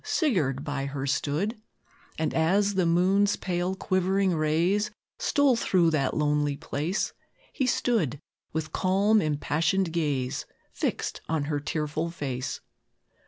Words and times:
Sigurd 0.03 0.63
by 0.63 0.87
her 0.87 1.05
stood; 1.05 1.61
And 2.17 2.33
as 2.33 2.73
the 2.73 2.87
moon's 2.87 3.35
pale, 3.35 3.75
quivering 3.75 4.33
rays 4.35 4.89
Stole 5.19 5.55
through 5.55 5.91
that 5.91 6.17
lonely 6.17 6.57
place, 6.57 7.13
He 7.53 7.67
stood, 7.67 8.17
with 8.51 8.71
calm, 8.73 9.21
impassioned 9.21 9.93
gaze 9.93 10.47
Fixed 10.73 11.21
on 11.29 11.43
her 11.43 11.59
tearful 11.59 12.09
face. 12.09 12.61